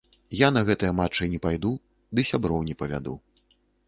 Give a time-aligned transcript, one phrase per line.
[0.37, 1.73] Я на гэтыя матчы не пайду
[2.17, 3.15] ды сяброў не павяду.